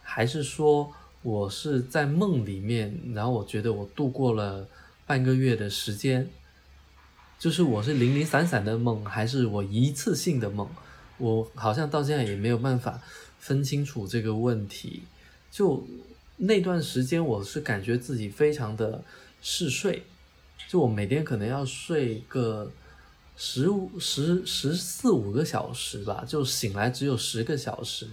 [0.00, 0.92] 还是说
[1.22, 4.68] 我是在梦里面，然后我觉得我度过了
[5.06, 6.30] 半个月的时间。
[7.38, 10.68] 就是我是零零散散的梦，还是我一次性的梦？
[11.18, 13.00] 我好像到现在也没有办法
[13.38, 15.02] 分清楚这个问题。
[15.50, 15.86] 就
[16.36, 19.04] 那段时间，我是感觉自己非常的
[19.42, 20.02] 嗜睡，
[20.68, 22.72] 就我每天可能要睡个
[23.36, 28.08] 十五、十十四五个小时吧，就醒来只有十个小时，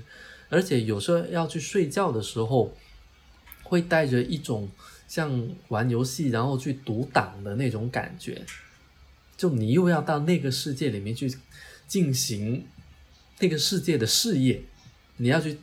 [0.50, 2.72] 而且有时候要去睡觉的时候，
[3.64, 4.70] 会带着一种
[5.08, 8.44] 像玩游戏然后去读档的那种感觉。
[9.41, 11.36] 就你又要到那个世界里面去
[11.88, 12.63] 进行
[13.39, 14.62] 那个世界的事业，
[15.17, 15.58] 你要去，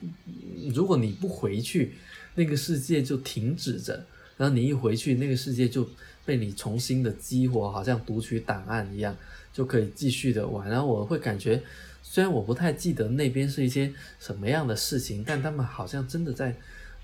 [0.75, 1.95] 如果你不回去，
[2.35, 4.05] 那个世界就停止着，
[4.37, 5.89] 然后你一回去，那个世界就
[6.27, 9.17] 被你重新的激活，好像读取档案一样，
[9.53, 10.69] 就可以继续的玩。
[10.69, 11.63] 然后我会感觉，
[12.03, 16.57] 虽然我不太记得那边是一些什么样的事情，但他们好像真的在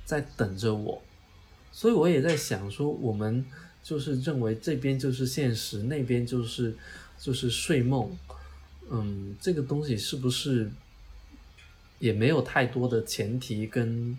[0.04, 1.00] 在等着我，
[1.70, 3.46] 所以我也在想说我们。
[3.84, 6.74] 就是认为这边就是现实，那边就是
[7.20, 8.10] 就是睡梦，
[8.90, 10.70] 嗯，这个东西是不是
[11.98, 14.18] 也没有太多的前提跟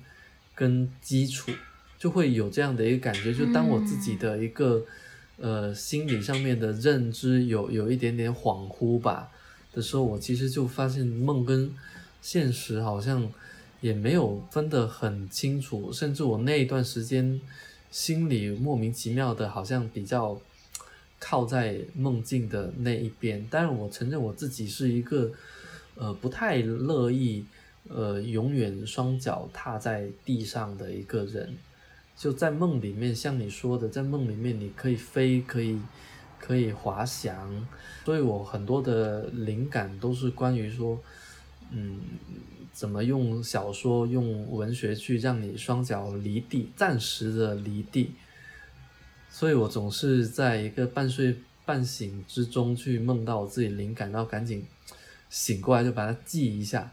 [0.54, 1.52] 跟基础，
[1.98, 3.34] 就会有这样的一个感觉。
[3.34, 4.86] 就当我自己的一个
[5.38, 9.32] 呃心理上面的认知有有一点点恍惚吧
[9.74, 11.74] 的时候，我其实就发现梦跟
[12.22, 13.28] 现实好像
[13.82, 17.42] 也没有分得很清楚，甚至我那一段时间。
[17.92, 20.40] 心里莫名其妙的，好像比较
[21.20, 23.48] 靠在梦境的那一边。
[23.50, 25.32] 但是，我承认我自己是一个
[25.96, 27.46] 呃不太乐意
[27.88, 31.56] 呃永远双脚踏在地上的一个人。
[32.18, 35.80] 就在梦里面，像你说的，在梦里面你可以飞，可以
[36.40, 37.68] 可以滑翔。
[38.04, 41.00] 所以我很多的灵感都是关于说，
[41.72, 42.00] 嗯。
[42.76, 48.12] 怎么用小说、用文学去让你双脚离地，暂时的离地？
[49.30, 54.66] 所以我总是在一个半睡半醒之中去梦到我自己灵感，然后赶紧
[55.30, 56.92] 醒过来就把它记一下。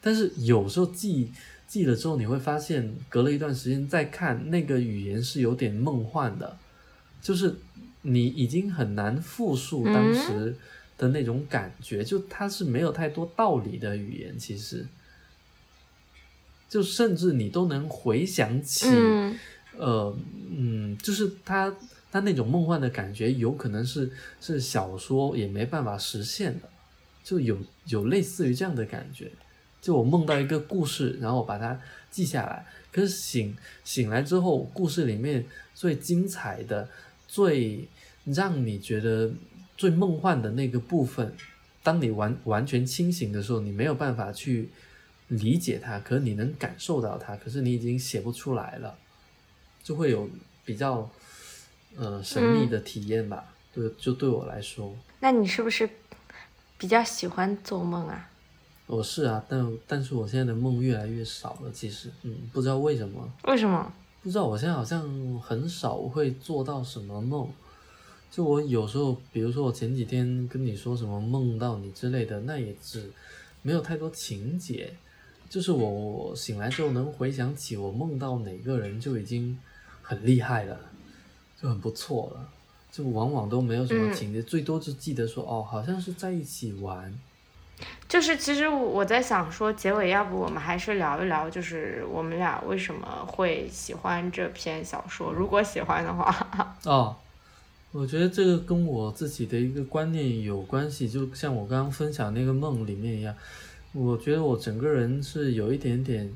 [0.00, 1.30] 但是有时候记
[1.68, 6.58] 记了之后，你会发现隔了一段时间再看那个语言是有点梦幻的，
[7.22, 7.54] 就是
[8.02, 10.56] 你已经很难复述当时。
[10.98, 14.86] 的那种感觉，就它是没有太多道理的语言，其实，
[16.70, 18.86] 就甚至你都能回想起，
[19.76, 20.16] 呃，
[20.50, 21.74] 嗯，就是它
[22.10, 24.10] 它那种梦幻的感觉，有可能是
[24.40, 26.68] 是小说也没办法实现的，
[27.22, 27.58] 就有
[27.88, 29.30] 有类似于这样的感觉，
[29.82, 31.78] 就我梦到一个故事，然后我把它
[32.10, 33.54] 记下来，可是醒
[33.84, 35.44] 醒来之后，故事里面
[35.74, 36.88] 最精彩的、
[37.28, 37.86] 最
[38.24, 39.30] 让你觉得。
[39.76, 41.34] 最梦幻的那个部分，
[41.82, 44.70] 当你完完全清醒的时候，你没有办法去
[45.28, 48.96] 理解它，可是你能感受到它，可是你已经写不出来了，
[49.82, 50.28] 就会有
[50.64, 51.10] 比较
[51.96, 53.44] 呃神秘的体验吧。
[53.74, 55.88] 对，就对我来说，那你是不是
[56.78, 58.30] 比较喜欢做梦啊？
[58.86, 63.92] 我是啊，但但是我现在的梦越来越少了，其实，嗯，不知道为什么，为什么？
[64.22, 67.52] 不知道，我现在好像很少会做到什么梦。
[68.30, 73.10] 就我有时候，比如说我前几天跟你说什么梦到你之类的，那也只
[73.62, 74.92] 没有太多情节，
[75.48, 79.58] 就是我我醒来之后能回想起我梦到哪个人就已经
[80.02, 80.78] 很厉害了，
[81.60, 82.48] 就很不错了。
[82.92, 87.12] 就往往都没有什么情节，最多就记得说哦，好像是在一起玩。
[88.08, 95.30] 就是其实我在想说，结尾要不我们还是聊一聊，就是我们俩为什么会喜欢这篇小说？
[95.30, 96.34] 如果喜欢的话。
[96.84, 97.14] 哦，
[97.92, 103.34] 我觉得这个跟我自己的一个观念有关系，就像我刚刚分享那个梦里面一样，
[103.92, 106.32] 我觉得我整个人是有一点点，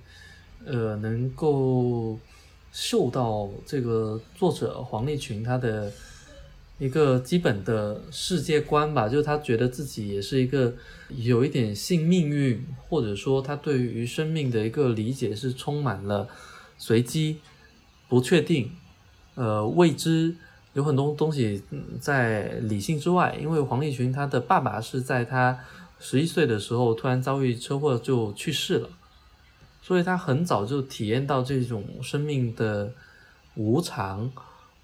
[0.64, 2.18] 呃，能够
[2.72, 5.92] 受到这个作者黄立群他的。
[6.78, 10.74] 一个基本的世界观吧，就是他觉得自己也是一个
[11.10, 16.26] 有一点信命运，或者说他对于生命的一个理解是充满了
[16.78, 17.40] 随机、
[18.08, 18.70] 不确定、
[19.34, 20.34] 呃未知，
[20.72, 21.62] 有很多东西
[22.00, 23.36] 在理性之外。
[23.40, 25.58] 因为黄立群他的爸爸是在他
[25.98, 28.88] 十一岁的时候突然遭遇车祸就去世了，
[29.82, 32.92] 所以他很早就体验到这种生命的
[33.54, 34.30] 无常。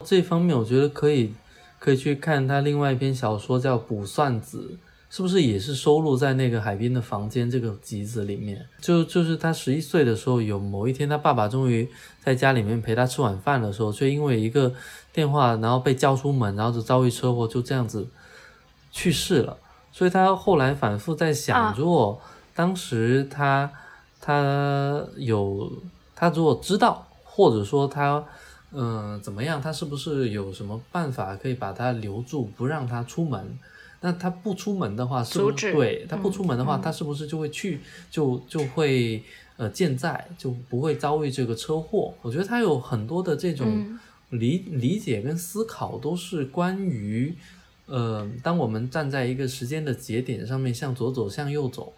[0.05, 1.34] 这方面我觉得可以。
[1.78, 4.78] 可以去看他另外一篇小说，叫《卜算子》，
[5.16, 8.68] 是不是也是收录在那个海滨的房间这个集子里面？
[8.82, 11.88] 就就是他十一岁的时候，有某一天，他爸爸终于
[12.22, 14.70] 在家里面陪他吃晚饭的时候，却因为一个
[15.14, 18.06] 电话，然后被叫出门，然后就遭遇车祸，就这样子
[18.92, 19.56] 去世了。
[19.90, 22.20] 所以他后来反复在想，如果
[22.54, 23.72] 当时他
[24.20, 25.72] 他有
[26.14, 28.22] 他如果知道，或者说他。
[28.72, 29.62] 嗯，怎么样？
[29.62, 33.58] 他是不是有什么办法可以把他留住，不让他出门？
[34.07, 39.20] 那他不出门的话，是不是对他不出门的话，他是不是就会去，就就会
[39.57, 42.14] 呃健在，就不会遭遇这个车祸？
[42.22, 43.98] 我觉得他有很多的这种
[44.30, 47.34] 理理解跟思考，都是关于
[47.86, 51.92] 呃，当我们站在一个时间的节点上面，向左走，向右走，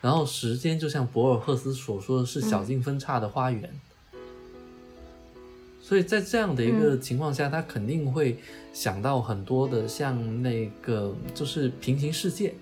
[0.00, 3.70] 然后时间就像博尔赫斯所说的是小径分叉的花园。
[5.86, 8.36] 所以在这样的一个情况下，他肯定会
[8.72, 12.54] 想到很多的，像那个就是平行世界，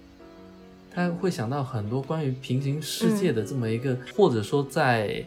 [0.91, 5.25] 他会想到很多关于平行世界的这么一个，或者说在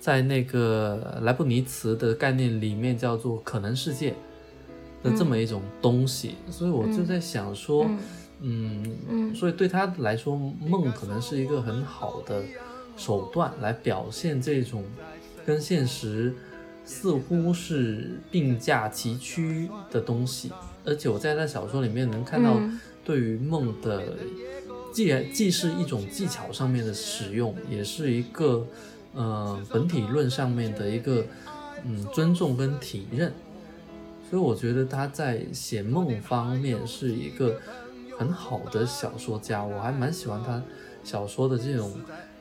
[0.00, 4.12] 在那个莱布尼茨的概念里面叫做可能世界
[5.04, 6.34] 的这么一种东西。
[6.50, 7.88] 所以我就在想说，
[8.40, 12.42] 嗯，所以对他来说，梦可能是一个很好的
[12.96, 14.82] 手段来表现这种
[15.46, 16.34] 跟现实。
[16.86, 20.52] 似乎是并驾齐驱的东西，
[20.84, 22.58] 而且我在那小说里面能看到
[23.04, 24.14] 对于梦的，
[24.92, 28.64] 既然既是一种技巧上面的使用，也是一个
[29.14, 31.26] 呃本体论上面的一个
[31.84, 33.32] 嗯尊重跟体认，
[34.30, 37.60] 所以我觉得他在写梦方面是一个
[38.16, 40.62] 很好的小说家，我还蛮喜欢他
[41.02, 41.92] 小说的这种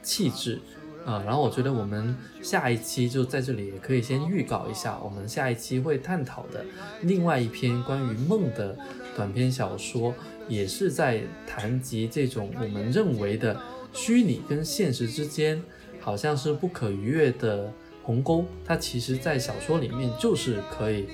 [0.04, 0.62] 气质。
[1.06, 6.66] 啊，然后我觉得我们下一期就在这里也可以先预告一下，我们下一期会探讨的
[7.04, 8.76] 另外一篇关于梦的
[9.16, 10.12] 短篇小说，
[10.48, 13.56] 也是在谈及这种我们认为的
[13.94, 15.62] 虚拟跟现实之间
[16.02, 21.08] 好像是不可逾越的鸿沟，它其实在小说里面就是可以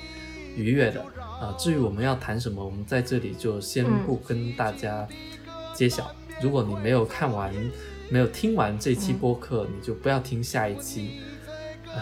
[0.56, 1.02] 逾越的
[1.42, 1.54] 啊。
[1.60, 5.06] 至于我们要谈什么，我们在这里就先不跟大家
[5.76, 6.10] 揭晓。
[6.42, 7.54] 如果你没有看完。
[8.12, 11.22] 没有听完这期播客，你就不要听下一期。
[11.88, 12.02] 呃，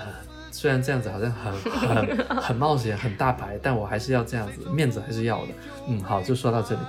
[0.50, 5.50] 虽然这样子好像很很 很冒险、很大牌，但我还是要这样子，面子还是要的。
[5.88, 6.82] 嗯，好，就说到这里。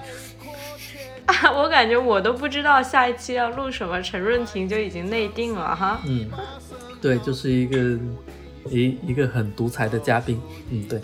[1.27, 6.01] 啊，我感觉我都不知道下一期要录什么，陈润婷就已经内定了哈。
[6.07, 6.31] 嗯，
[7.03, 7.99] 对，就是一个
[8.71, 10.41] 一一个很独裁的嘉宾。
[10.71, 10.99] 嗯，对。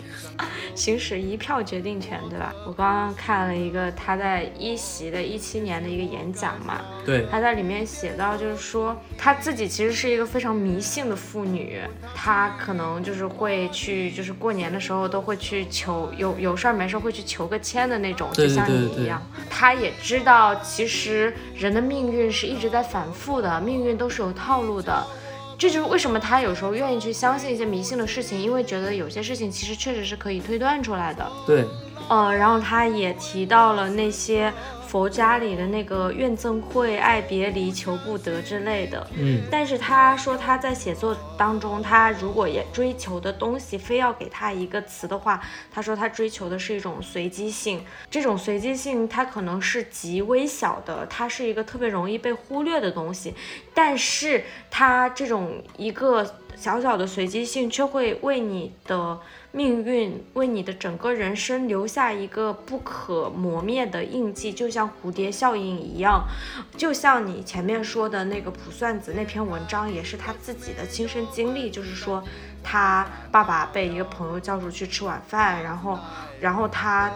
[0.77, 2.53] 行使一票决定权，对吧？
[2.67, 11.81] 我刚刚看了一个他在一席的一七年的一个演讲嘛，对，他在里面写到，就是说他自己其实是一个非常迷信的妇女，
[12.13, 19.19] 她可能就是会去，就是过年的时候都会去求有有事儿没事儿会去求个签的那种，就像你一样。
[19.49, 25.03] 他也知道，其实人的命运是一直在反复的，命运都是有套路的。
[25.57, 31.27] 这就是为什么他有时候愿意去相信一些迷信的事情，因为觉得有些事情其实确实是可以推断出来的。
[31.47, 31.65] 对，
[32.09, 34.53] 呃，然后他也提到了那些
[34.87, 39.05] 佛家里的那个怨憎会、爱别离、求不得之类的。
[39.15, 47.83] 嗯，但是他说他在写作当中，他如果也追求的东西非要给他一个词的话，他说他追求的是一种随机性。
[48.09, 53.33] 这种随机性，它可能是极微小的，它是一个特别容易被忽略的东西，
[53.73, 56.25] 但是它这种一个
[56.55, 59.19] 小小的随机性，却会为你的。
[59.57, 66.23] 命运为你的整个人生留下一个不可磨灭的印记，就像蝴蝶效应一样，
[66.77, 72.23] 就像你前面说的那个卜算子那篇文章，也是他自己的亲身经历，就是说
[72.63, 75.97] 他爸爸被一个朋友叫出去吃晚饭，然后，
[76.39, 77.11] 然后他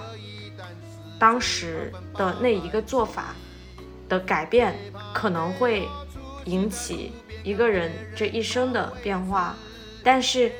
[1.19, 3.35] 当时的那一个做法
[4.09, 4.75] 的改变，
[5.13, 5.87] 可能会
[6.45, 7.11] 引起
[7.43, 9.55] 一个人这一生的变化，
[10.03, 10.51] 但是。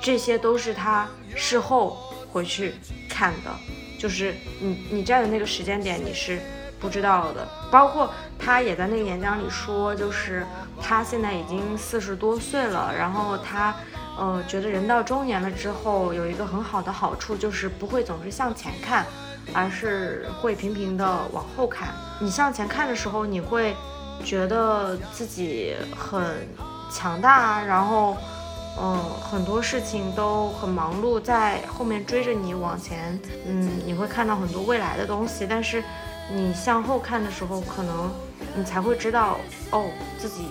[0.00, 1.96] 这些都是他事后
[2.30, 2.74] 回去
[3.08, 3.50] 看的，
[3.98, 6.38] 就是你你站的那个时间点你是
[6.78, 7.46] 不知道的。
[7.70, 10.46] 包括他也在那个演讲里说，就是
[10.80, 13.74] 他现在已经四十多岁了，然后他
[14.18, 19.06] 呃觉得人到中年了之后有一个很好的好处，就是不会总是向前看，
[19.52, 21.88] 而是会频频的往后看。
[22.20, 23.74] 你向前看的时候，你会
[24.24, 26.46] 觉得自己很
[26.92, 28.16] 强大，然后。
[28.78, 33.18] 嗯，很多事情都很忙碌，在后面追着你往前。
[33.46, 35.82] 嗯，你会看到很多未来的东西，但是
[36.32, 38.10] 你向后看的时候，可能
[38.54, 39.38] 你才会知道，
[39.70, 40.48] 哦，自己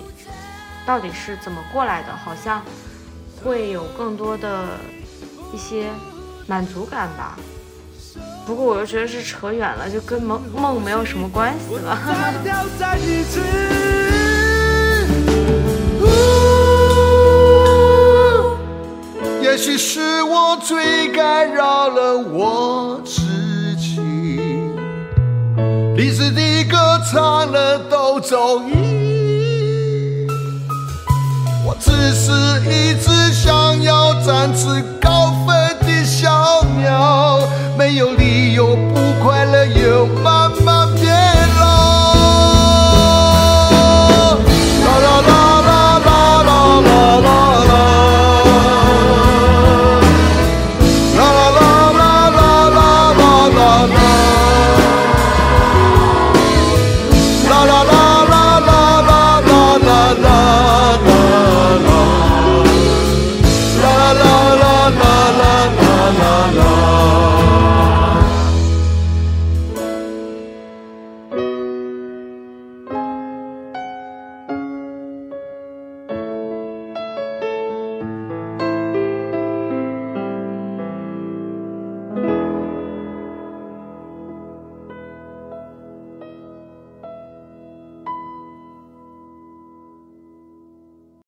[0.84, 2.62] 到底是怎么过来的，好像
[3.44, 4.78] 会有更多的
[5.52, 5.88] 一些
[6.46, 7.38] 满足感吧。
[8.46, 11.96] 不过我又觉得是扯远了，就跟梦梦没有什么关系了。
[19.56, 23.22] 也许是我最干扰了我自
[23.76, 23.98] 己，
[25.96, 26.76] 历史的歌
[27.10, 30.28] 唱了都走音，
[31.64, 32.30] 我只是
[32.68, 34.66] 一只想要展翅
[35.00, 35.54] 高飞
[35.86, 37.40] 的小鸟，
[37.78, 41.05] 没有理由不快乐，又慢慢。